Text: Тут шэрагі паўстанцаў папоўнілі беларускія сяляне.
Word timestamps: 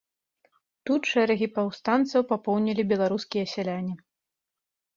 Тут 0.89 1.01
шэрагі 1.11 1.47
паўстанцаў 1.59 2.21
папоўнілі 2.33 2.89
беларускія 2.95 3.45
сяляне. 3.55 3.93